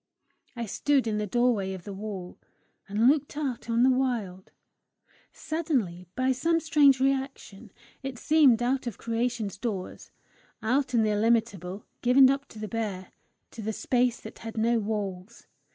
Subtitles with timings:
[0.55, 2.39] I stood in the doorway of the wall,
[2.89, 4.49] and looked out on the wild:
[5.31, 10.09] suddenly, by some strange reaction, it seemed out of creation's doors,
[10.63, 13.11] out in the illimitable, given up to the bare,
[13.51, 15.45] to the space that had no walls!